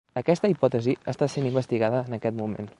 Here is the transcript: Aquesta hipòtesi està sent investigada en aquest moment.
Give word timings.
Aquesta 0.19 0.49
hipòtesi 0.53 0.95
està 1.13 1.29
sent 1.35 1.47
investigada 1.53 2.03
en 2.09 2.21
aquest 2.21 2.43
moment. 2.45 2.69